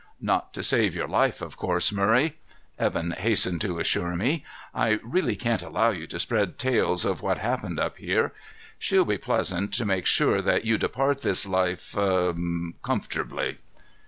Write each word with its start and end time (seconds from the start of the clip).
"Not 0.19 0.51
to 0.55 0.63
save 0.63 0.95
your 0.95 1.07
life, 1.07 1.43
of 1.43 1.57
course, 1.57 1.91
Murray," 1.91 2.35
Evan 2.79 3.11
hastened 3.11 3.61
to 3.61 3.77
assure 3.77 4.15
me. 4.15 4.43
"I 4.73 4.99
really 5.03 5.35
can't 5.35 5.61
allow 5.61 5.91
you 5.91 6.07
to 6.07 6.17
spread 6.17 6.57
tales 6.57 7.05
of 7.05 7.21
what 7.21 7.37
happened 7.37 7.79
up 7.79 7.99
here. 7.99 8.33
She'll 8.79 9.05
be 9.05 9.19
pleasant 9.19 9.71
to 9.75 9.85
make 9.85 10.07
sure 10.07 10.41
that 10.41 10.65
you 10.65 10.79
depart 10.79 11.21
this 11.21 11.45
life, 11.45 11.95
er 11.95 12.33
comfortably." 12.81 13.59